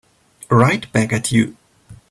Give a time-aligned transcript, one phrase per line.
[0.49, 1.57] Right back at you.